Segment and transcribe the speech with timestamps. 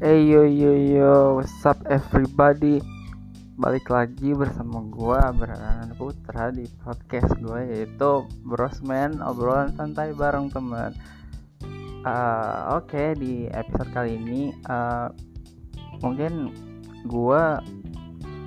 [0.00, 2.80] Hey yo yo yo, what's up everybody?
[3.60, 10.96] Balik lagi bersama gue Berana Putra di podcast gue yaitu Brosman obrolan santai bareng teman.
[12.00, 15.12] Uh, Oke okay, di episode kali ini uh,
[16.00, 16.48] mungkin
[17.04, 17.42] gue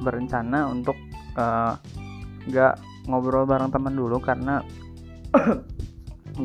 [0.01, 0.97] berencana untuk
[1.37, 1.77] uh,
[2.49, 4.57] nggak ngobrol bareng teman dulu karena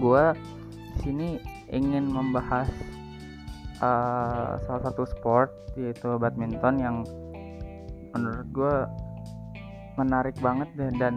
[0.04, 0.24] gue
[1.00, 1.40] sini
[1.72, 2.68] ingin membahas
[3.82, 6.96] uh, salah satu sport yaitu badminton yang
[8.14, 8.76] menurut gue
[9.98, 11.14] menarik banget dan, dan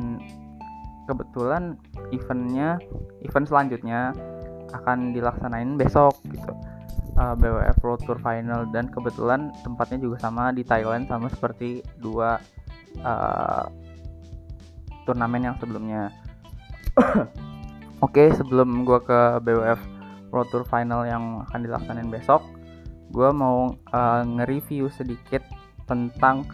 [1.06, 1.78] kebetulan
[2.14, 2.78] eventnya
[3.22, 4.14] event selanjutnya
[4.72, 6.54] akan dilaksanain besok gitu.
[7.20, 12.40] Uh, BWF World Tour Final dan kebetulan tempatnya juga sama di Thailand sama seperti dua
[13.04, 13.68] uh,
[15.04, 16.08] turnamen yang sebelumnya.
[18.02, 20.01] Oke okay, sebelum gue ke BWF
[20.32, 22.42] World Tour Final yang akan dilaksanain besok
[23.12, 25.44] gue mau uh, nge-review sedikit
[25.86, 26.48] tentang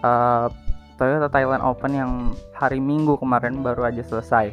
[0.00, 0.48] uh,
[0.96, 2.12] Toyota Thailand Open yang
[2.56, 4.50] hari Minggu kemarin baru aja selesai.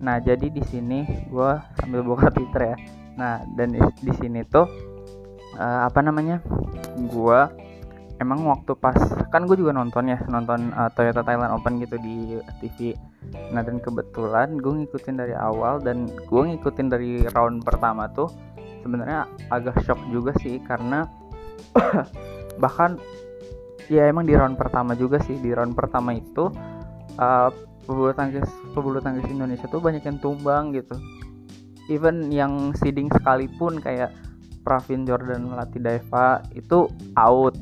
[0.00, 2.76] Nah, jadi di sini gue sambil buka Twitter ya.
[3.20, 4.64] Nah, dan di, di sini tuh
[5.60, 6.40] uh, apa namanya?
[6.96, 7.40] Gue
[8.16, 8.96] emang waktu pas
[9.28, 12.96] kan gue juga nonton ya nonton uh, Toyota Thailand Open gitu di TV.
[13.52, 18.30] Nah, dan kebetulan gue ngikutin dari awal dan gue ngikutin dari round pertama tuh
[18.86, 21.10] sebenarnya agak shock juga sih karena
[22.62, 22.96] bahkan
[23.90, 26.48] ya emang di round pertama juga sih di round pertama itu
[27.18, 27.50] uh,
[27.84, 30.94] pebulu tangkis pebulu tangkis Indonesia tuh banyak yang tumbang gitu
[31.90, 34.10] even yang seeding sekalipun kayak
[34.66, 37.54] Pravin Jordan melatih Daeva itu out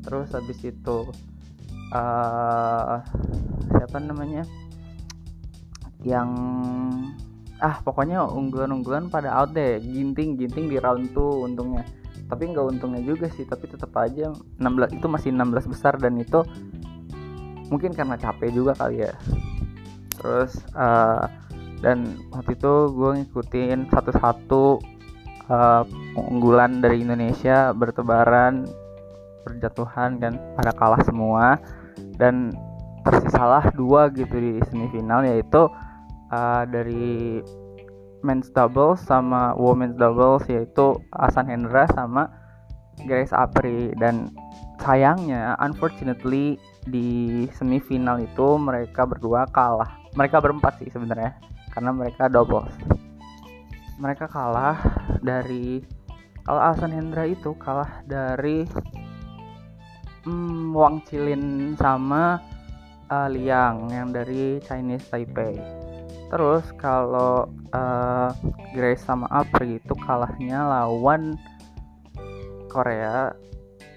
[0.00, 0.98] terus habis itu
[1.94, 2.98] uh,
[3.70, 4.46] siapa namanya?
[6.00, 6.30] Yang
[7.60, 9.78] ah pokoknya unggulan-unggulan pada out deh.
[9.80, 11.84] Ginting ginting di round 2 untungnya.
[12.30, 14.30] Tapi nggak untungnya juga sih tapi tetap aja
[14.62, 16.46] 16 itu masih 16 besar dan itu
[17.68, 19.12] mungkin karena capek juga kali ya.
[20.14, 21.26] Terus uh,
[21.80, 24.64] dan waktu itu gue ngikutin satu-satu
[25.48, 25.82] uh,
[26.16, 28.68] unggulan dari Indonesia bertebaran
[29.46, 31.58] berjatuhan kan pada kalah semua.
[32.16, 32.52] Dan
[33.00, 35.68] tersisalah dua gitu di semifinal yaitu
[36.32, 37.40] uh, dari
[38.20, 42.28] men's doubles sama women's doubles yaitu Asan Hendra sama
[43.08, 43.96] Grace Apri.
[43.96, 44.32] Dan
[44.80, 50.00] sayangnya unfortunately di semifinal itu mereka berdua kalah.
[50.16, 51.36] Mereka berempat sih sebenarnya
[51.72, 52.72] karena mereka doubles.
[54.00, 54.80] Mereka kalah
[55.20, 55.84] dari
[56.44, 58.64] kalau Asan Hendra itu kalah dari
[60.24, 62.40] hmm, Wang Chilin sama
[63.10, 65.56] uh, Liang yang dari Chinese Taipei.
[66.30, 68.30] Terus kalau uh,
[68.70, 71.34] Grace sama Apri itu kalahnya lawan
[72.70, 73.34] Korea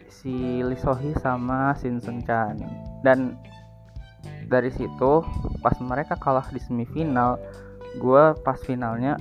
[0.10, 0.80] si Lee
[1.22, 2.58] sama Shin Sun Chan
[3.06, 3.38] dan
[4.50, 5.22] dari situ
[5.62, 7.38] pas mereka kalah di semifinal
[8.02, 9.14] gue pas finalnya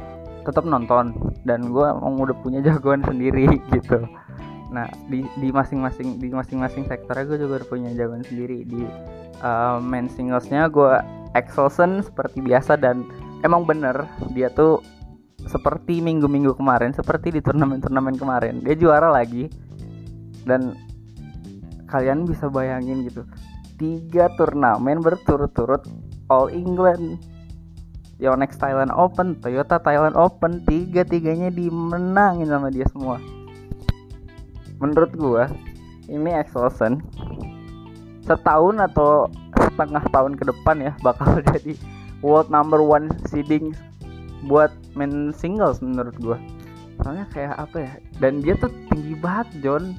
[0.42, 1.14] tetap nonton.
[1.42, 4.06] Dan gue udah punya jagoan sendiri gitu
[4.72, 8.64] nah di di masing-masing di masing-masing sektornya gue juga udah punya jagoan sendiri.
[8.64, 8.82] Di
[9.44, 10.96] uh, main singlesnya gue
[11.36, 13.04] Excelsen seperti biasa dan
[13.44, 14.80] emang bener dia tuh
[15.44, 18.64] seperti minggu-minggu kemarin seperti di turnamen-turnamen kemarin.
[18.64, 19.52] Dia juara lagi
[20.48, 20.74] dan
[21.92, 23.22] kalian bisa bayangin gitu
[23.76, 25.84] tiga turnamen berturut-turut
[26.32, 27.20] All England
[28.22, 33.20] Yonex Thailand Open Toyota Thailand Open tiga-tiganya dimenangin sama dia semua
[34.82, 35.46] menurut gua
[36.10, 36.98] ini Excelsen.
[38.26, 41.78] Setahun atau setengah tahun ke depan ya bakal jadi
[42.22, 43.74] world number one seeding
[44.46, 46.38] buat main singles menurut gue
[47.02, 49.94] soalnya kayak apa ya dan dia tuh tinggi banget John.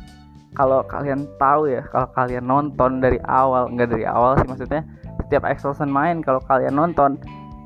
[0.54, 4.86] Kalau kalian tahu ya kalau kalian nonton dari awal enggak dari awal sih maksudnya
[5.26, 7.18] setiap Excelsen main kalau kalian nonton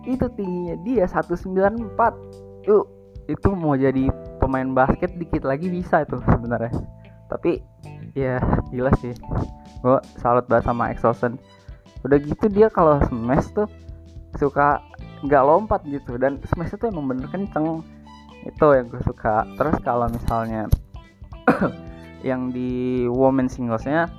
[0.07, 1.83] itu tingginya dia 194
[2.63, 2.87] yuk
[3.27, 4.07] itu mau jadi
[4.39, 6.71] pemain basket dikit lagi bisa itu sebenarnya
[7.27, 7.61] tapi
[8.15, 8.41] ya
[8.71, 9.13] gila sih.
[9.83, 11.37] Gue salut banget sama Excelsen.
[12.03, 13.67] Udah gitu dia kalau smash tuh
[14.39, 14.81] suka
[15.23, 16.15] nggak lompat gitu.
[16.17, 17.83] Dan smash itu emang bener kenceng.
[18.47, 19.45] Itu yang gue suka.
[19.59, 20.65] Terus kalau misalnya
[22.29, 24.09] yang di women singlesnya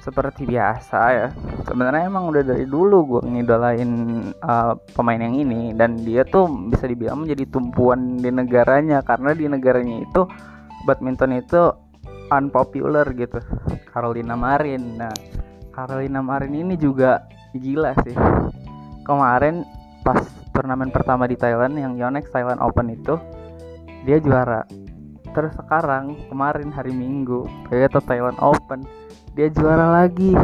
[0.00, 1.28] seperti biasa ya.
[1.68, 3.92] Sebenarnya emang udah dari dulu gue ngidolain
[4.40, 5.76] uh, pemain yang ini.
[5.76, 9.04] Dan dia tuh bisa dibilang menjadi tumpuan di negaranya.
[9.04, 10.24] Karena di negaranya itu
[10.88, 11.89] badminton itu
[12.30, 13.42] unpopular gitu.
[13.90, 14.96] Carolina Marin.
[14.96, 15.12] Nah
[15.74, 18.14] Carolina Marin ini juga gila sih.
[19.02, 19.66] Kemarin
[20.06, 20.22] pas
[20.54, 23.18] turnamen pertama di Thailand yang Yonex Thailand Open itu
[24.06, 24.64] dia juara.
[25.30, 28.86] Terus sekarang kemarin hari Minggu Toyota Thailand Open
[29.34, 30.34] dia juara lagi.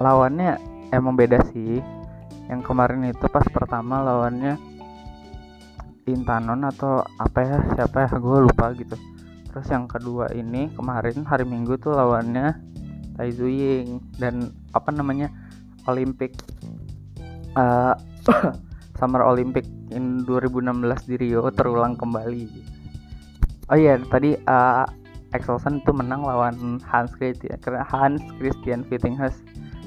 [0.00, 0.56] Lawannya
[0.92, 1.80] emang beda sih.
[2.50, 4.58] Yang kemarin itu pas pertama lawannya
[6.10, 8.10] Intanon atau apa ya siapa ya?
[8.18, 8.98] Gue lupa gitu
[9.50, 12.54] terus yang kedua ini kemarin hari Minggu tuh lawannya
[13.18, 15.28] Tai Zuying dan apa namanya
[15.90, 16.32] Olympic
[17.58, 17.92] uh,
[18.98, 22.46] Summer Olympic in 2016 di Rio terulang kembali.
[23.72, 24.84] Oh iya tadi uh,
[25.30, 27.54] Excelsen itu menang lawan Hans Christian
[27.86, 29.38] Hans Christian Fittinghas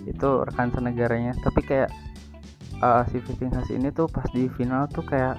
[0.07, 1.35] itu rekan senegaranya.
[1.43, 1.91] Tapi kayak
[2.79, 5.35] uh, si Fittinghas ini tuh pas di final tuh kayak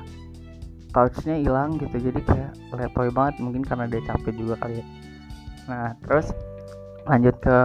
[0.94, 4.86] touchnya hilang gitu jadi kayak letoy banget mungkin karena dia capek juga kali ya.
[5.66, 6.30] Nah terus
[7.04, 7.58] lanjut ke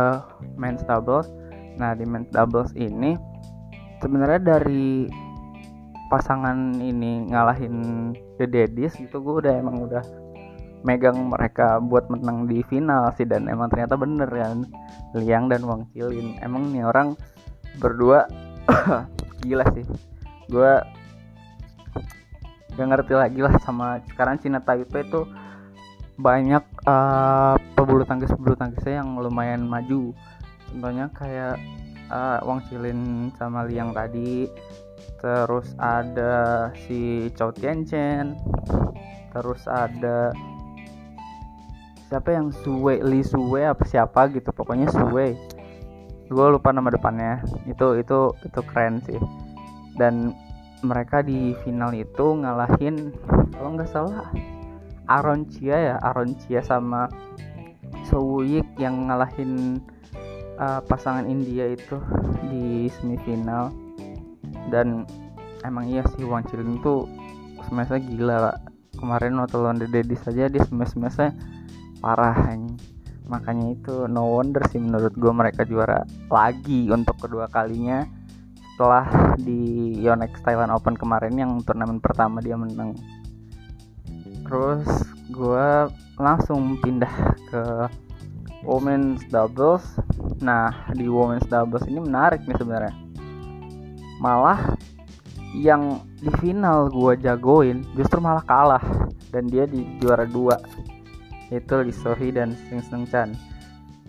[0.58, 1.30] men's doubles.
[1.78, 3.16] Nah di men's doubles ini
[4.02, 5.08] sebenarnya dari
[6.10, 8.12] pasangan ini ngalahin
[8.42, 10.02] The Daddies gitu gue udah emang udah
[10.82, 14.64] megang mereka buat menang di final sih dan emang ternyata bener kan
[15.14, 16.40] Liang dan Wang Chilin.
[16.42, 17.14] Emang nih orang
[17.78, 18.26] berdua
[19.46, 19.86] gila sih.
[20.50, 20.82] Gue
[22.80, 25.28] gak ngerti lagi lah sama sekarang Cina Taipei itu
[26.20, 30.16] banyak uh, pebulu tangkis pebulu tangkisnya yang lumayan maju.
[30.72, 31.60] Contohnya kayak
[32.12, 34.48] uh, Wang Chilin sama Liang tadi.
[35.20, 38.40] Terus ada si Chou Tianchen
[39.30, 40.34] terus ada
[42.10, 44.52] siapa yang Suwe Li Suwe apa siapa gitu.
[44.52, 45.36] Pokoknya Suwe
[46.28, 47.44] gue lupa nama depannya.
[47.64, 49.20] Itu itu itu keren sih.
[49.96, 50.36] Dan
[50.86, 53.12] mereka di final itu ngalahin
[53.56, 54.28] kalau nggak salah
[55.10, 57.10] Aaron Chia ya Aaron Chia sama
[58.06, 59.82] Sowuyik yang ngalahin
[60.62, 61.98] uh, pasangan India itu
[62.50, 63.74] di semifinal.
[64.70, 65.06] Dan
[65.66, 67.10] emang iya sih Wang Chilin tuh
[67.66, 68.58] smashnya gila lah.
[69.00, 71.32] kemarin waktu lawan Dedi saja dia smashnya
[72.04, 72.36] parah
[73.30, 78.04] makanya itu no wonder sih menurut gue mereka juara lagi untuk kedua kalinya
[78.80, 82.96] setelah di Yonex Thailand Open kemarin yang turnamen pertama dia menang.
[84.48, 84.88] Terus
[85.28, 87.12] gue langsung pindah
[87.52, 87.92] ke
[88.64, 89.84] women's doubles.
[90.40, 92.96] Nah di women's doubles ini menarik nih sebenarnya.
[94.24, 94.80] Malah
[95.60, 100.56] yang di final gue jagoin justru malah kalah dan dia di juara dua.
[101.52, 103.36] Yaitu Lee Sohee dan Sing Sung Chan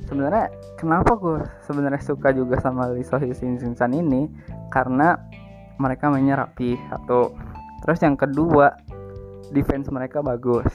[0.08, 0.48] sebenarnya
[0.78, 4.30] kenapa gue sebenarnya suka juga sama Sing Sung Chan ini?
[4.72, 5.18] Karena
[5.80, 7.32] mereka mainnya rapi atau
[7.84, 8.76] terus yang kedua
[9.50, 10.68] defense mereka bagus.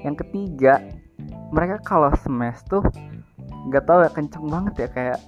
[0.00, 0.80] Yang ketiga
[1.50, 2.84] mereka kalau smash tuh
[3.68, 5.18] nggak tahu ya kenceng banget ya kayak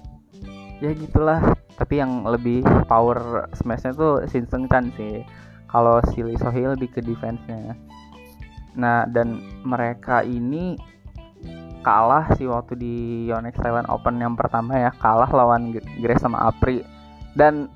[0.81, 1.41] ya gitulah.
[1.73, 5.25] Tapi yang lebih power smashnya tuh Shin Sung Chan sih.
[5.73, 7.73] Kalau si Lee Sohee lebih ke defense-nya.
[8.77, 10.77] Nah, dan mereka ini
[11.83, 12.95] kalah sih waktu di
[13.27, 16.81] Yonex Thailand Open yang pertama ya, kalah lawan Grace sama Apri.
[17.35, 17.67] Dan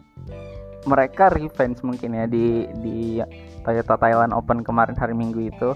[0.87, 3.19] mereka revenge mungkin ya di di
[3.67, 5.75] Toyota Thailand Open kemarin hari Minggu itu.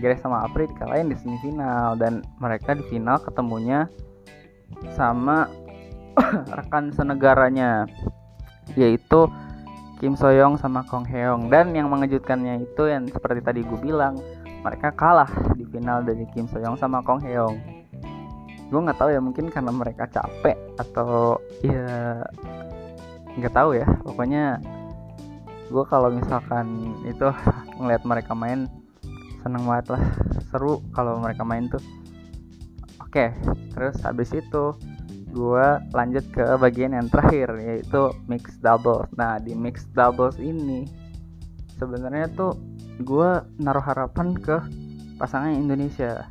[0.00, 3.90] Grace sama Apri dikalahin di semifinal dan mereka di final ketemunya
[4.94, 5.50] sama
[6.56, 7.90] rekan senegaranya
[8.78, 9.26] yaitu
[9.98, 14.16] Kim Soyoung sama Kong Heong dan yang mengejutkannya itu yang seperti tadi gue bilang
[14.60, 17.80] mereka kalah di final dari Kim Soyoung sama Kong Heong
[18.70, 22.22] gue nggak tahu ya mungkin karena mereka capek atau ya
[23.34, 23.86] nggak tahu ya.
[24.06, 24.62] Pokoknya
[25.70, 27.26] gue kalau misalkan itu
[27.82, 28.70] ngeliat mereka main
[29.42, 30.02] seneng banget lah.
[30.50, 31.82] Seru kalau mereka main tuh.
[33.02, 33.34] Oke
[33.74, 34.78] terus habis itu
[35.30, 39.10] gue lanjut ke bagian yang terakhir yaitu mix doubles.
[39.18, 40.86] Nah di mix doubles ini
[41.74, 42.54] sebenarnya tuh
[43.00, 43.30] gue
[43.60, 44.56] naruh harapan ke
[45.16, 46.28] pasangan Indonesia.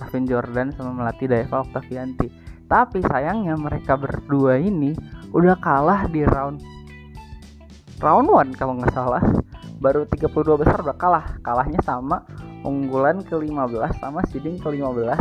[0.00, 2.28] Kevin Jordan sama Melati Daeva Oktavianti.
[2.66, 4.96] Tapi sayangnya mereka berdua ini
[5.30, 6.58] udah kalah di round
[8.00, 9.22] round one kalau nggak salah.
[9.78, 11.26] Baru 32 besar udah kalah.
[11.44, 12.24] Kalahnya sama
[12.66, 15.18] unggulan ke-15 sama seeding ke-15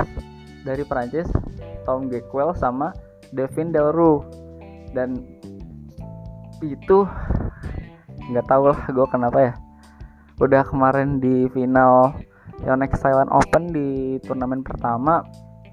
[0.66, 1.28] dari Prancis
[1.86, 2.94] Tom Gekwell sama
[3.34, 4.22] Devin Delru
[4.94, 5.18] dan
[6.62, 7.08] itu
[8.30, 9.54] nggak tahu lah gue kenapa ya
[10.42, 12.18] udah kemarin di final
[12.66, 15.22] Yonex Thailand Open di turnamen pertama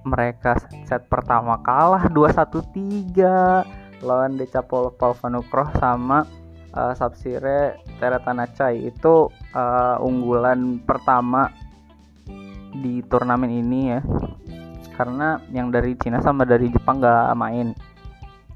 [0.04, 6.28] mereka set pertama kalah 2-1-3 lawan Decapol Palvanukroh sama
[6.76, 11.48] uh, Sapsire Teretanachai itu uh, unggulan pertama
[12.78, 14.00] di turnamen ini ya.
[14.94, 17.75] Karena yang dari Cina sama dari Jepang nggak main.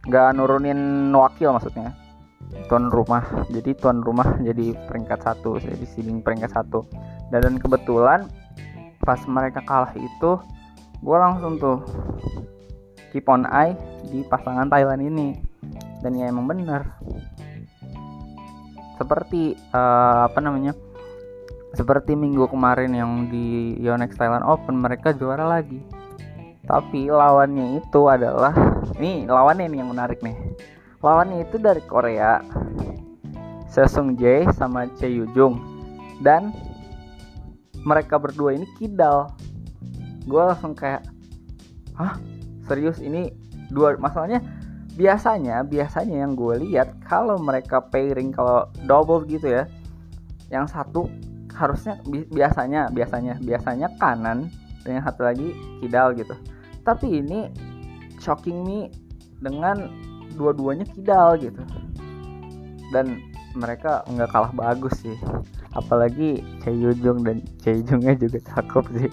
[0.07, 2.02] Nggak nurunin wakil maksudnya
[2.69, 3.25] tuan rumah.
[3.49, 6.85] Jadi tuan rumah jadi peringkat satu jadi seeding peringkat satu.
[7.33, 8.29] Dan kebetulan
[9.03, 10.39] pas mereka kalah itu
[11.03, 11.83] gue langsung tuh
[13.11, 13.75] keep on eye
[14.09, 15.29] di pasangan Thailand ini.
[16.01, 16.87] Dan ya emang bener.
[19.01, 20.77] Seperti uh, apa namanya
[21.73, 25.81] seperti minggu kemarin yang di Yonex Thailand Open mereka juara lagi.
[26.63, 28.55] Tapi lawannya itu adalah
[29.01, 30.37] ini lawannya ini yang menarik nih
[31.03, 32.39] lawannya itu dari Korea
[33.67, 35.59] Sesung Jae sama Che Jung
[36.23, 36.55] dan
[37.83, 39.35] mereka berdua ini kidal.
[40.23, 41.03] Gue langsung kayak
[41.99, 42.15] ah
[42.71, 43.03] serius?
[43.03, 43.35] Ini
[43.75, 44.39] dua masalahnya
[44.95, 49.65] biasanya biasanya yang gue lihat kalau mereka pairing kalau double gitu ya
[50.53, 51.09] yang satu
[51.57, 54.53] harusnya bi biasanya biasanya biasanya kanan
[54.85, 56.37] dan yang satu lagi kidal gitu.
[56.85, 57.49] Tapi ini
[58.21, 58.93] shocking me
[59.41, 59.91] dengan
[60.35, 61.63] dua-duanya kidal gitu.
[62.93, 63.21] Dan
[63.57, 65.17] mereka nggak kalah bagus sih.
[65.73, 69.11] Apalagi Choi Yujung dan Choi Jungnya juga cakep sih.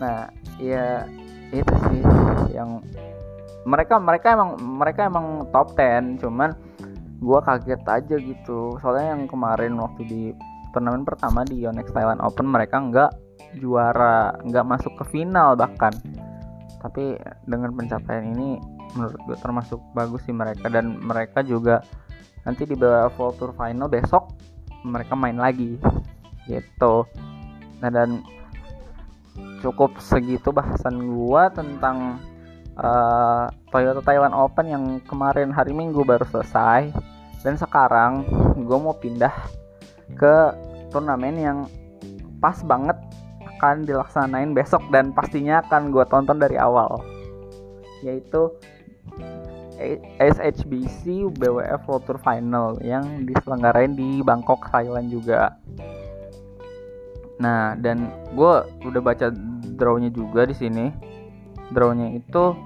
[0.00, 1.04] Nah ya
[1.52, 2.02] itu sih
[2.52, 2.80] yang
[3.68, 6.56] mereka mereka emang mereka emang top 10 cuman
[7.20, 8.80] gua kaget aja gitu.
[8.80, 10.22] Soalnya yang kemarin waktu di
[10.72, 13.10] turnamen pertama di Yonex Thailand Open mereka nggak
[13.60, 15.92] juara nggak masuk ke final bahkan.
[16.78, 20.68] Tapi dengan pencapaian ini menurut gue termasuk bagus sih mereka.
[20.70, 21.82] Dan mereka juga
[22.46, 24.32] nanti di World Tour Final besok
[24.86, 25.76] mereka main lagi.
[26.48, 26.94] Gitu.
[27.84, 28.24] Nah dan
[29.60, 32.18] cukup segitu bahasan gua tentang
[32.78, 36.90] uh, Toyota Thailand Open yang kemarin hari Minggu baru selesai.
[37.46, 38.26] Dan sekarang
[38.58, 39.30] gue mau pindah
[40.18, 40.36] ke
[40.90, 41.58] turnamen yang
[42.42, 42.98] pas banget
[43.58, 46.98] akan dilaksanain besok dan pastinya akan gue tonton dari awal.
[48.02, 48.54] Yaitu
[50.18, 55.54] SHBC BWF World Tour Final yang diselenggarain di Bangkok Thailand juga.
[57.38, 59.30] Nah dan gue udah baca
[59.78, 60.90] drawnya juga di sini.
[61.70, 62.58] Drawnya itu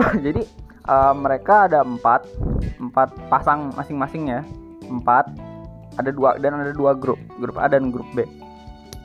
[0.24, 0.42] jadi
[0.88, 2.24] uh, mereka ada empat
[2.80, 4.40] empat pasang masing-masing ya.
[4.88, 5.28] Empat
[6.00, 8.24] ada dua dan ada dua grup grup A dan grup B.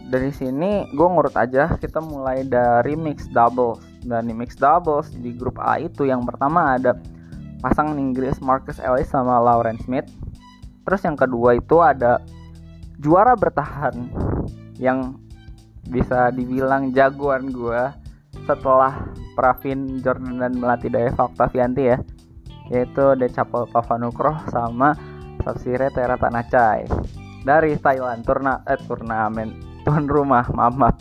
[0.07, 5.33] Dari sini gue ngurut aja kita mulai dari mix doubles dan di mix doubles di
[5.33, 6.97] grup A itu yang pertama ada
[7.61, 10.09] pasangan Inggris Marcus Ellis sama Lauren Smith.
[10.81, 12.17] Terus yang kedua itu ada
[12.97, 13.93] juara bertahan
[14.81, 15.17] yang
[15.85, 17.81] bisa dibilang jagoan gue
[18.45, 19.05] setelah
[19.37, 21.97] Pravin Jordan dan Melati Daeva Oktavianti ya
[22.71, 24.95] yaitu Decapol Pavanukroh sama
[25.43, 26.87] Sapsire Tera Tanachai
[27.43, 29.51] dari Thailand turna eh turnamen
[29.83, 30.95] tuan rumah maaf, maaf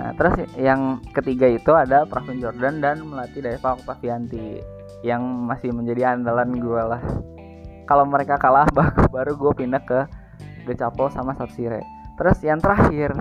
[0.00, 4.64] nah terus yang ketiga itu ada Pravin Jordan dan Melati Daeva Oktavianti
[5.04, 7.04] yang masih menjadi andalan gue lah.
[7.84, 8.64] Kalau mereka kalah
[9.14, 10.08] baru gue pindah ke
[10.64, 11.84] Decapol sama Sapsire
[12.20, 13.16] terus yang terakhir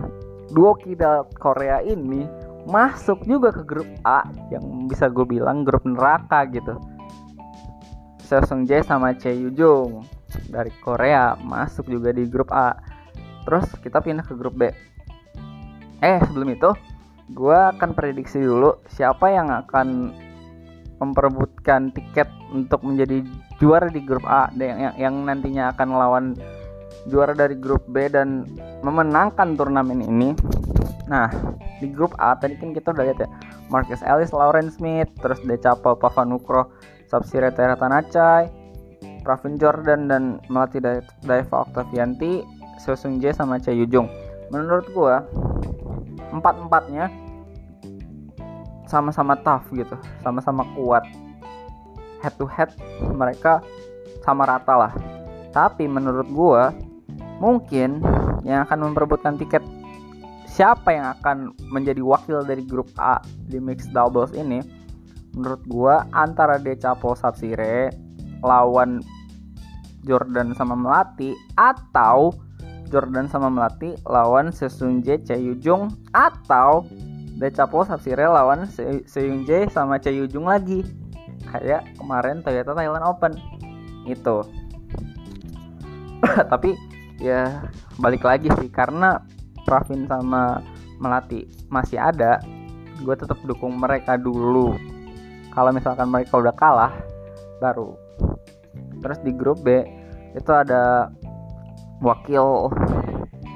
[0.52, 2.28] duo kidal Korea ini
[2.68, 6.76] masuk juga ke grup A yang bisa gue bilang grup neraka gitu.
[8.20, 10.06] Seo Jae sama Che Jung
[10.52, 12.76] dari Korea masuk juga di grup A.
[13.48, 14.70] Terus kita pindah ke grup B
[16.00, 16.72] eh sebelum itu
[17.30, 20.14] gue akan prediksi dulu siapa yang akan
[21.00, 23.24] memperebutkan tiket untuk menjadi
[23.62, 26.26] juara di grup A yang, yang, yang nantinya akan melawan
[27.08, 28.44] juara dari grup B dan
[28.84, 30.36] memenangkan turnamen ini
[31.08, 31.32] nah
[31.80, 33.30] di grup A tadi kan kita udah lihat ya
[33.70, 36.74] Marcus Ellis, Lauren Smith, terus Decapel, Pavanukro,
[37.06, 38.50] Sapsire Teratanacai,
[39.22, 40.82] Pravin Jordan dan Melati
[41.22, 42.42] Daiva Octavianti,
[42.82, 44.10] Sung Jae sama Cha Yujung.
[44.50, 45.22] Menurut gua
[46.30, 47.10] empat-empatnya
[48.90, 49.96] sama-sama tough gitu,
[50.26, 51.06] sama-sama kuat.
[52.20, 52.74] Head to head
[53.14, 53.62] mereka
[54.26, 54.94] sama rata lah.
[55.54, 56.74] Tapi menurut gua
[57.40, 58.04] mungkin
[58.44, 59.64] yang akan memperebutkan tiket
[60.50, 64.60] siapa yang akan menjadi wakil dari grup A di mixed doubles ini
[65.38, 67.94] menurut gua antara Decapo Sapsire
[68.44, 69.00] lawan
[70.04, 72.34] Jordan sama Melati atau
[72.90, 76.84] Jordan sama Melati lawan Sesunje Cheyujung atau
[77.40, 78.68] Decapo Sapsire lawan
[79.08, 80.84] Seunje sama Cheyujung lagi.
[81.48, 83.34] Kayak kemarin Toyota Thailand Open.
[84.04, 84.44] Itu
[86.52, 86.76] tapi
[87.22, 87.64] ya
[87.96, 88.68] balik lagi sih.
[88.68, 89.24] Karena
[89.64, 90.60] Pravin sama
[91.00, 92.44] Melati masih ada
[93.00, 94.76] gue tetap dukung mereka dulu.
[95.56, 96.94] Kalau misalkan mereka udah kalah
[97.64, 97.96] baru.
[99.00, 99.80] Terus di grup B
[100.36, 101.08] itu ada
[102.00, 102.72] wakil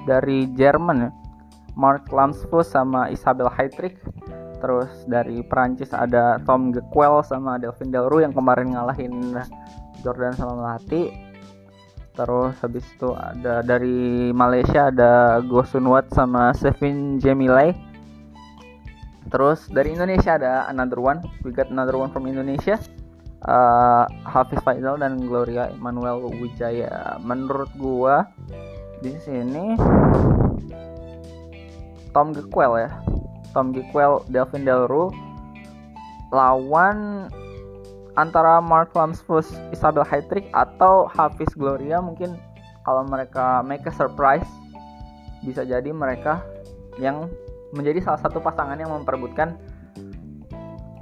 [0.08, 1.12] dari Jerman ya.
[1.74, 3.98] Mark Lamsfus sama Isabel Heitrich
[4.62, 9.36] terus dari Perancis ada Tom Gequel sama Delvin Delru yang kemarin ngalahin
[10.06, 11.12] Jordan sama Melati.
[12.14, 17.74] Terus habis itu ada dari Malaysia ada Gosun Wat sama Sevin Jemilai
[19.34, 21.18] terus dari Indonesia ada another one.
[21.42, 22.78] We got another one from Indonesia
[23.48, 27.18] uh, Hafiz Faizal dan Gloria Emmanuel Wijaya.
[27.24, 28.28] Menurut gua
[29.04, 29.76] di sini
[32.16, 32.92] Tom Gekwell ya.
[33.54, 35.14] Tom Gekwell Delvin Delru
[36.34, 37.30] lawan
[38.18, 42.38] antara Mark Lamsfus Isabel Haytrick atau Hafiz Gloria mungkin
[42.86, 44.48] kalau mereka make a surprise
[45.46, 46.42] bisa jadi mereka
[46.98, 47.30] yang
[47.74, 49.58] menjadi salah satu pasangan yang memperebutkan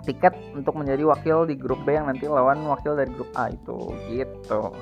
[0.03, 3.93] tiket untuk menjadi wakil di grup B yang nanti lawan wakil dari grup A itu
[4.09, 4.73] gitu.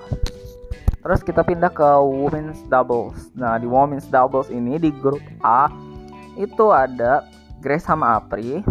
[1.00, 3.32] Terus kita pindah ke women's doubles.
[3.36, 5.72] Nah, di women's doubles ini di grup A
[6.36, 7.24] itu ada
[7.60, 8.64] Grace sama Apri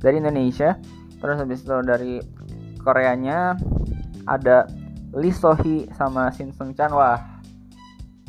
[0.00, 0.76] dari Indonesia.
[1.20, 2.24] Terus habis itu dari
[2.80, 3.56] Koreanya
[4.24, 4.64] ada
[5.12, 6.88] Lee Sohee sama Shin Seung Chan.
[6.92, 7.20] Wah,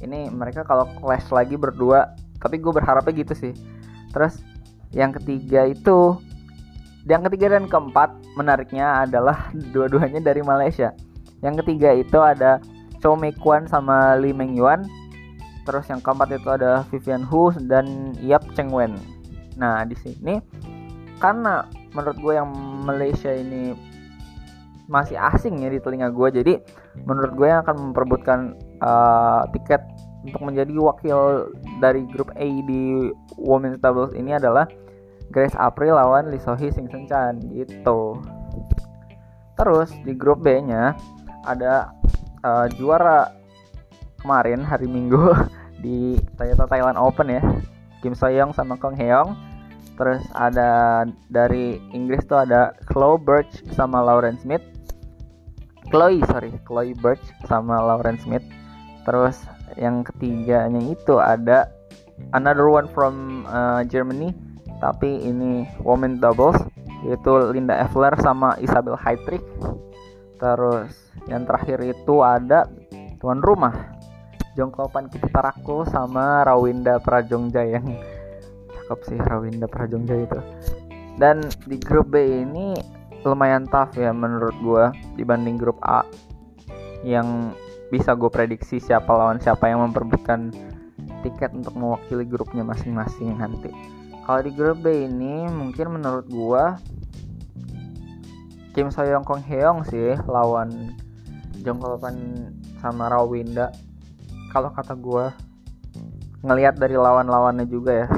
[0.04, 2.12] ini mereka kalau clash lagi berdua.
[2.44, 3.54] Tapi gue berharapnya gitu sih.
[4.12, 4.44] Terus
[4.92, 6.20] yang ketiga itu
[7.10, 10.94] yang ketiga dan keempat menariknya adalah dua-duanya dari Malaysia.
[11.42, 12.62] Yang ketiga itu ada
[13.02, 14.86] Chow Mei Kwan sama Lee Meng Yuan
[15.66, 18.98] Terus yang keempat itu ada Vivian Hu dan Yap Cheng Wen.
[19.58, 20.42] Nah di sini
[21.22, 22.50] karena menurut gue yang
[22.82, 23.78] Malaysia ini
[24.90, 26.54] masih asing ya di telinga gue, jadi
[27.08, 28.40] menurut gue yang akan memperebutkan
[28.84, 29.80] uh, tiket
[30.26, 31.48] untuk menjadi wakil
[31.80, 34.68] dari grup A di Women's Doubles ini adalah
[35.32, 38.20] Grace April lawan Lee Sohee Sing Seng Chan gitu.
[39.56, 40.94] Terus di grup B-nya
[41.48, 41.96] ada
[42.44, 43.32] uh, juara
[44.22, 45.34] kemarin hari Minggu
[45.84, 47.42] di Toyota Thailand Open ya.
[48.04, 49.34] Kim Soyoung sama Kong Heong
[49.94, 54.66] terus ada dari Inggris tuh ada Chloe Birch sama Lauren Smith.
[55.94, 58.44] Chloe sorry Chloe Birch sama Lauren Smith.
[59.06, 59.46] Terus
[59.78, 61.70] yang ketiganya itu ada
[62.34, 64.34] another one from uh, Germany
[64.82, 66.58] tapi ini women doubles
[67.06, 69.46] yaitu Linda Evler sama Isabel Haytrick
[70.42, 70.90] terus
[71.30, 72.66] yang terakhir itu ada
[73.22, 74.02] tuan rumah
[74.58, 77.86] Jongkopan Kitaraku sama Rawinda Prajongja yang
[78.76, 80.40] cakep sih Rawinda Prajongja itu.
[81.16, 82.76] Dan di grup B ini
[83.24, 86.04] lumayan tough ya menurut gue dibanding grup A
[87.06, 87.54] yang
[87.94, 90.50] bisa gue prediksi siapa lawan siapa yang memperbutkan
[91.22, 93.70] tiket untuk mewakili grupnya masing-masing nanti.
[94.32, 96.64] Kalau di grup B ini mungkin menurut gue
[98.72, 100.96] Kim Soyoung Kong Heong sih lawan
[101.60, 102.48] Jongkopan
[102.80, 103.76] sama Rawinda
[104.56, 105.28] kalau kata gue
[106.48, 108.10] ngelihat dari lawan-lawannya juga ya.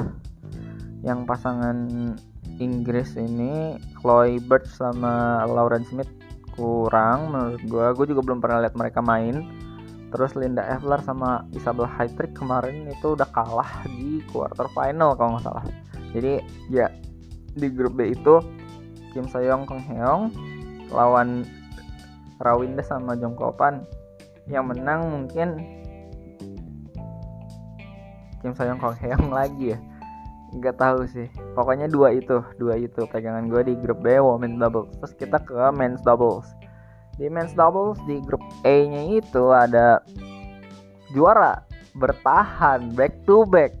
[1.02, 1.78] Yang pasangan
[2.62, 6.14] Inggris ini Chloe Birch sama Lauren Smith
[6.54, 9.50] kurang menurut gue gue juga belum pernah lihat mereka main.
[10.14, 15.50] Terus Linda Evler sama Isabel Haytrick kemarin itu udah kalah di quarter final kalau nggak
[15.50, 15.66] salah
[16.14, 16.38] jadi
[16.70, 16.86] ya
[17.58, 18.38] di grup B itu
[19.10, 20.22] Kim Soyoung Kong Heong
[20.94, 21.42] lawan
[22.38, 23.82] Rawinda sama Jongkopan
[24.46, 25.58] yang menang mungkin
[28.42, 29.78] Kim Soyoung Kong Heong lagi ya.
[30.54, 31.26] Nggak tahu sih.
[31.58, 34.94] Pokoknya dua itu dua itu pegangan gue di grup B women doubles.
[35.02, 36.46] Terus kita ke men's doubles.
[37.18, 39.98] Di men's doubles di grup A nya itu ada
[41.14, 41.62] juara
[41.94, 43.74] bertahan back to back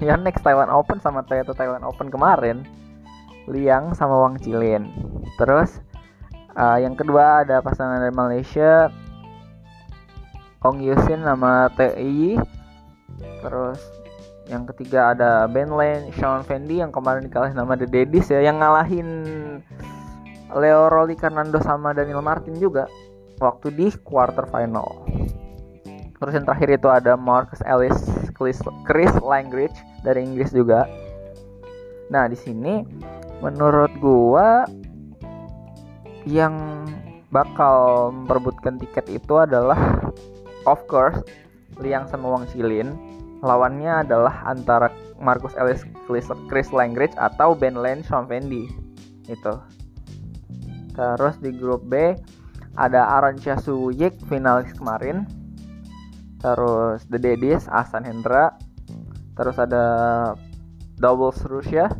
[0.00, 2.66] ya next Taiwan Open sama Toyota Taiwan Open kemarin.
[3.46, 4.90] Liang sama Wang Chilin.
[5.38, 5.78] Terus
[6.58, 8.90] uh, yang kedua ada pasangan dari Malaysia
[10.66, 12.34] Ong Yusin sama TI
[13.44, 13.78] terus
[14.46, 18.62] yang ketiga ada Ben Lane, Sean Fendi yang kemarin dikalahin sama The Daddies ya yang
[18.62, 19.06] ngalahin
[20.54, 22.86] Leo Rolly Fernando sama Daniel Martin juga
[23.42, 25.04] waktu di quarter final.
[26.16, 27.98] Terus yang terakhir itu ada Marcus Ellis,
[28.36, 30.84] Chris, Chris Langridge dari Inggris juga.
[32.12, 32.84] Nah di sini
[33.40, 34.68] menurut gua
[36.28, 36.84] yang
[37.32, 39.78] bakal memperebutkan tiket itu adalah
[40.68, 41.16] of course
[41.80, 42.92] Liang sama Wang Chilin
[43.44, 44.88] lawannya adalah antara
[45.20, 45.84] Marcus Ellis
[46.48, 48.66] Chris Langridge atau Ben Lane Sean Fendi
[49.28, 49.54] itu
[50.96, 52.16] terus di grup B
[52.76, 55.28] ada Aaron Chasuyik finalis kemarin
[56.46, 58.54] terus The Daddies Asan Hendra
[59.34, 59.84] terus ada
[61.02, 61.90] doubles Rusia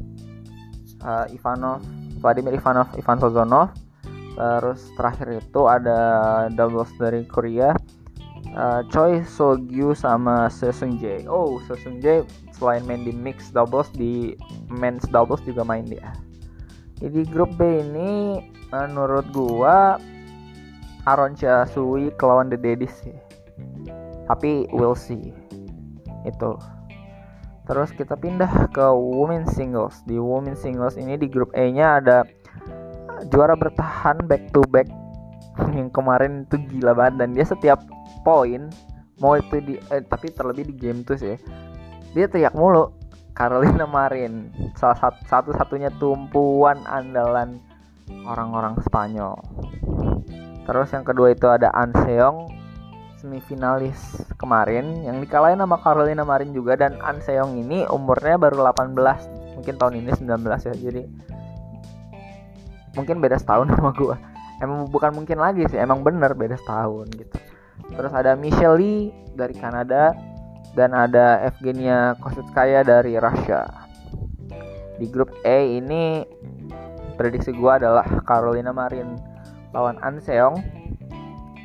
[1.02, 1.82] uh, Ivanov
[2.22, 3.74] Vladimir Ivanov Ivan Sozonov
[4.38, 5.98] terus terakhir itu ada
[6.54, 7.74] doubles dari Korea
[8.54, 11.26] uh, Choi Sogyu sama Sesung Jae.
[11.26, 12.22] Oh, Sesung Jae
[12.54, 14.36] selain main di mix doubles di
[14.72, 16.14] men's doubles juga main dia.
[17.02, 18.40] Jadi grup B ini
[18.72, 20.00] menurut gua
[21.04, 21.36] Aaron
[21.68, 23.25] Sui kelawan The Daddies sih.
[24.26, 25.32] Tapi we'll see.
[26.26, 26.58] Itu.
[27.66, 30.02] Terus kita pindah ke women singles.
[30.06, 32.22] Di women singles ini di grup A nya ada
[33.32, 34.86] juara bertahan back to back
[35.78, 37.14] yang kemarin itu gila banget.
[37.26, 37.82] Dan dia setiap
[38.22, 38.70] poin
[39.18, 41.40] mau itu di eh, tapi terlebih di game tuh sih
[42.12, 42.92] dia teriak mulu
[43.36, 44.96] Carolina Marin salah
[45.28, 47.60] satu satunya tumpuan andalan
[48.24, 49.36] orang-orang Spanyol.
[50.64, 52.48] Terus yang kedua itu ada Anseong
[53.16, 53.96] semifinalis
[54.36, 59.94] kemarin yang dikalahin sama Carolina Marin juga dan Anseong ini umurnya baru 18 mungkin tahun
[60.04, 61.02] ini 19 ya jadi
[62.92, 64.16] mungkin beda setahun sama gue
[64.60, 67.36] emang bukan mungkin lagi sih emang bener beda setahun gitu.
[67.86, 70.16] Terus ada Michelle Lee dari Kanada
[70.72, 73.86] dan ada Evgenia Kositskaya dari Rusia
[74.96, 76.24] di grup A ini
[77.16, 79.16] prediksi gue adalah Carolina Marin
[79.72, 80.60] lawan An Seong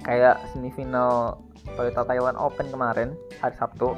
[0.05, 1.41] kayak semifinal
[1.77, 3.93] Toyota Thailand Open kemarin hari Sabtu.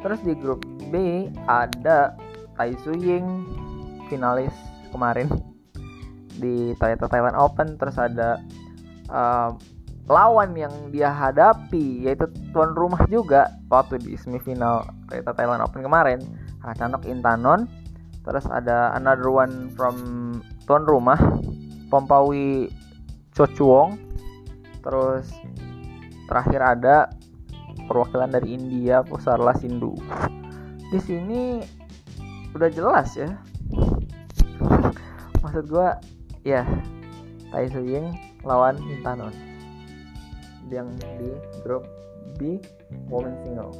[0.00, 2.16] Terus di grup B ada
[2.56, 3.46] Tai Ying
[4.08, 4.52] finalis
[4.90, 5.30] kemarin
[6.42, 7.78] di Toyota Thailand Open.
[7.78, 8.40] Terus ada
[9.12, 9.54] uh,
[10.10, 16.20] lawan yang dia hadapi yaitu tuan rumah juga waktu di semifinal Toyota Thailand Open kemarin.
[16.60, 17.70] Racanok Intanon.
[18.20, 19.96] Terus ada another one from
[20.68, 21.16] tuan rumah
[21.88, 22.68] Pompawi
[23.32, 24.09] Chochuong
[24.80, 25.28] terus
[26.28, 26.96] terakhir ada
[27.90, 29.98] perwakilan dari India Pusarla Sindu
[30.90, 31.62] di sini
[32.50, 33.30] udah jelas ya.
[35.42, 35.88] Maksud gue
[36.42, 36.66] ya
[37.50, 38.10] Tai Suying
[38.42, 39.34] lawan Intanon
[40.70, 41.30] yang di
[41.62, 41.86] grup
[42.38, 42.58] B
[43.10, 43.78] women singles.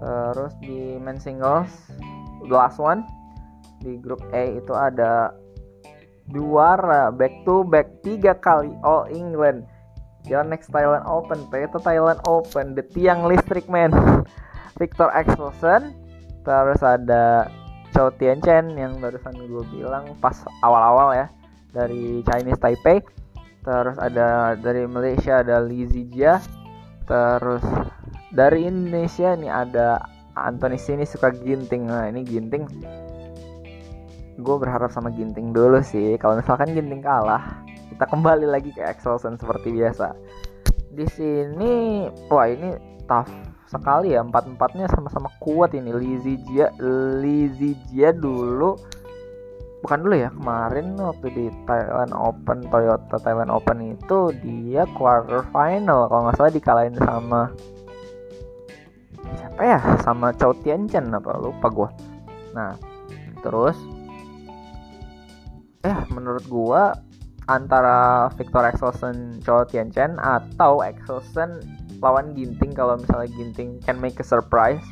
[0.00, 1.70] Terus di men singles
[2.46, 3.06] last one
[3.82, 5.34] di grup A itu ada
[6.30, 9.66] juara back to back tiga kali All England.
[10.28, 13.90] Next Thailand Open Toyota Thailand Open The Tiang Listrik Man.
[14.80, 15.92] Victor Axelsen
[16.40, 17.52] terus ada
[17.92, 20.32] Chou Tianchen yang barusan gue bilang pas
[20.64, 21.26] awal-awal ya
[21.74, 23.02] dari Chinese Taipei.
[23.60, 26.40] Terus ada dari Malaysia ada Li Zijia.
[27.04, 27.64] Terus
[28.30, 30.00] dari Indonesia nih ada
[30.38, 31.90] Anthony sini suka ginting.
[31.90, 32.64] Nah ini ginting
[34.40, 36.16] gue berharap sama ginting dulu sih.
[36.16, 37.60] Kalau misalkan ginting kalah
[37.92, 40.16] kita kembali lagi ke Excelsen seperti biasa.
[40.90, 42.74] Di sini wah ini
[43.04, 43.28] tough
[43.68, 44.24] sekali ya.
[44.24, 45.92] Empat empatnya sama-sama kuat ini.
[45.92, 46.40] Lizzie
[47.20, 48.74] Lizzie dulu.
[49.80, 56.04] Bukan dulu ya kemarin waktu di Thailand Open Toyota Thailand Open itu dia quarter final
[56.04, 57.48] kalau nggak salah dikalahin sama
[59.40, 59.80] siapa ya?
[60.04, 61.32] Sama Chow Tian Chen apa?
[61.40, 61.88] Lupa gue
[62.52, 62.76] nah
[63.40, 63.76] terus
[65.80, 66.82] eh menurut gue
[67.48, 71.58] antara Victor Exelsen Chow Tian Chen atau Exelsen
[71.98, 74.84] lawan Ginting kalau misalnya Ginting can make a surprise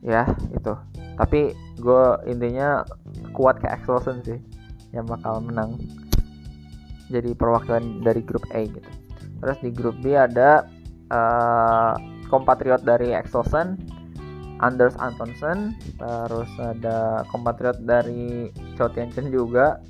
[0.00, 0.24] ya
[0.54, 0.72] itu.
[1.20, 2.86] Tapi gue intinya
[3.36, 4.40] kuat ke Excelsen sih
[4.96, 5.76] yang bakal menang.
[7.10, 8.90] Jadi perwakilan dari grup A gitu.
[9.42, 10.64] Terus di grup B ada
[11.10, 11.92] uh,
[12.30, 13.76] kompatriot dari Excelsen
[14.60, 19.80] Anders Antonsen terus ada kompatriot dari Chow Tianchen juga.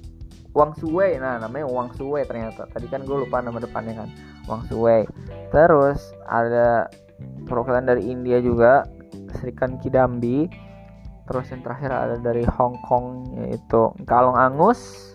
[0.50, 2.66] Wang Suwei nah namanya Wang Suwei ternyata.
[2.70, 4.08] Tadi kan gue lupa nama depannya kan.
[4.46, 5.06] Wang Suwei.
[5.50, 6.90] Terus ada
[7.46, 8.86] perwakilan dari India juga
[9.38, 10.46] Serikan Kidambi.
[11.30, 15.14] Terus yang terakhir ada dari Hong Kong yaitu Kalong Angus.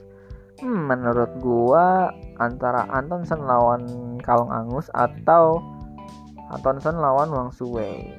[0.64, 5.60] Hmm, menurut gua antara Antonsen lawan Kalong Angus atau
[6.56, 8.16] Antonsen lawan Wang Suwei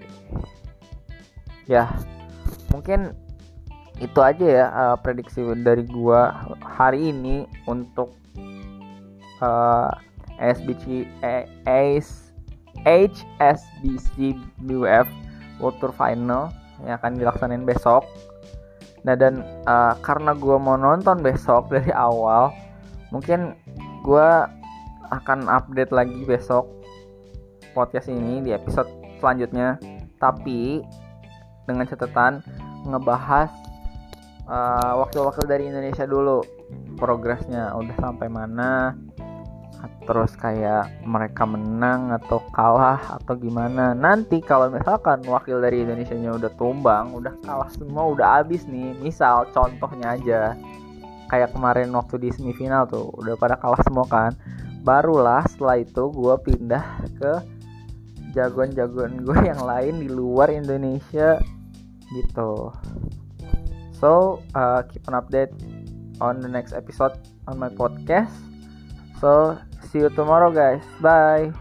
[1.66, 1.90] ya
[2.70, 3.14] mungkin
[3.98, 8.12] itu aja ya uh, prediksi dari gua hari ini untuk
[9.40, 9.88] uh,
[10.36, 11.08] SBC
[11.64, 12.26] ACE
[12.84, 15.08] HSBC BWF
[15.58, 16.52] World Tour Final
[16.84, 18.04] yang akan dilaksanain besok.
[19.02, 22.52] Nah dan uh, karena gue mau nonton besok dari awal,
[23.10, 23.56] mungkin
[24.04, 24.28] gue
[25.08, 26.66] akan update lagi besok
[27.72, 28.88] podcast ini di episode
[29.22, 29.80] selanjutnya.
[30.16, 30.80] Tapi
[31.66, 32.40] dengan catatan
[32.86, 33.50] ngebahas
[34.46, 36.40] uh, wakil-wakil dari Indonesia dulu.
[36.96, 38.96] Progresnya udah sampai mana
[40.06, 43.92] terus kayak mereka menang atau kalah atau gimana.
[43.92, 48.94] Nanti kalau misalkan wakil dari Indonesia nya udah tumbang udah kalah semua udah habis nih
[49.02, 50.40] misal contohnya aja
[51.26, 54.32] kayak kemarin waktu di semifinal tuh udah pada kalah semua kan
[54.86, 56.84] barulah setelah itu gue pindah
[57.18, 57.32] ke
[58.30, 61.42] jagoan-jagoan gue yang lain di luar Indonesia
[62.14, 62.70] gitu.
[63.96, 65.52] So uh, keep an update
[66.20, 67.16] on the next episode
[67.48, 68.32] on my podcast.
[69.20, 69.56] So
[69.88, 70.84] see you tomorrow guys.
[71.00, 71.56] Bye